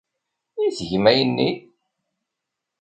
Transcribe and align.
I 0.65 0.67
tgem 0.77 1.05
ayenni? 1.11 1.49